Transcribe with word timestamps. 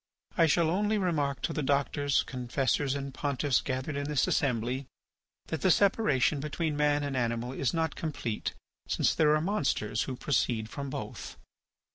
I 0.35 0.47
shall 0.47 0.71
only 0.71 0.97
remark 0.97 1.43
to 1.43 1.53
the 1.53 1.61
doctors, 1.61 2.23
confessors, 2.23 2.95
and 2.95 3.13
pontiffs 3.13 3.61
gathered 3.63 3.95
in 3.95 4.05
this 4.05 4.25
assembly 4.25 4.87
that 5.49 5.61
the 5.61 5.69
separation 5.69 6.39
between 6.39 6.75
man 6.75 7.03
and 7.03 7.15
animal 7.15 7.51
is 7.53 7.71
not 7.71 7.93
complete 7.95 8.55
since 8.87 9.13
there 9.13 9.35
are 9.35 9.41
monsters 9.41 10.01
who 10.09 10.15
proceed 10.15 10.69
from 10.71 10.89
both. 10.89 11.37